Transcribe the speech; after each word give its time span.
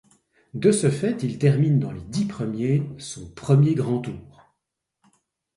De 0.55 0.71
ce 0.71 0.89
fait, 0.89 1.21
il 1.21 1.37
termine 1.37 1.77
dans 1.77 1.91
les 1.91 2.01
dix 2.01 2.25
premiers, 2.25 2.81
son 2.97 3.29
premier 3.29 3.75
grand 3.75 4.01
tour. 4.01 4.51